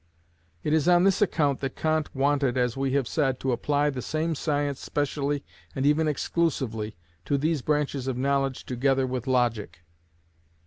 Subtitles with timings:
[0.63, 4.03] It is on this account that Kant wanted, as we have said, to apply the
[4.15, 5.43] name science specially
[5.75, 9.81] and even exclusively to these branches of knowledge together with logic.